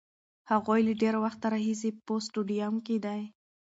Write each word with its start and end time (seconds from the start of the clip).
هغوی 0.51 0.79
له 0.87 0.93
ډېر 1.01 1.15
وخته 1.23 1.45
راهیسې 1.53 1.89
په 2.05 2.13
سټډیوم 2.25 2.75
کې 2.85 2.97
دي. 3.05 3.21